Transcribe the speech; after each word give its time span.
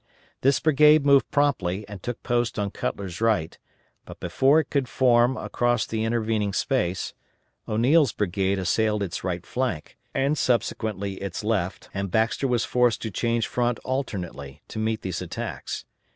This 0.41 0.59
brigade 0.59 1.05
moved 1.05 1.29
promptly, 1.29 1.87
and 1.87 2.01
took 2.01 2.23
post 2.23 2.57
on 2.57 2.71
Cutler's 2.71 3.21
right, 3.21 3.55
but 4.03 4.19
before 4.19 4.59
it 4.59 4.71
could 4.71 4.89
form 4.89 5.37
across 5.37 5.85
the 5.85 6.03
intervening 6.03 6.53
space, 6.53 7.13
O'Neill's 7.69 8.11
brigade 8.11 8.57
assailed 8.57 9.03
its 9.03 9.23
right 9.23 9.45
flank, 9.45 9.99
and 10.15 10.35
subsequently 10.39 11.17
its 11.21 11.43
left, 11.43 11.87
and 11.93 12.09
Baxter 12.09 12.47
was 12.47 12.65
forced 12.65 13.03
to 13.03 13.11
change 13.11 13.45
front 13.45 13.77
alternately, 13.85 14.63
to 14.69 14.79
meet 14.79 15.03
these 15.03 15.21
attacks. 15.21 15.85